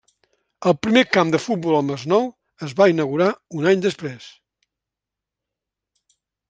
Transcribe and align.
El 0.69 0.73
primer 0.85 1.03
camp 1.17 1.33
de 1.35 1.41
futbol 1.43 1.77
al 1.79 1.85
Masnou 1.91 2.25
es 2.69 2.73
va 2.81 2.89
inaugurar 2.95 3.29
un 3.61 3.71
any 3.75 3.85
després. 3.87 4.31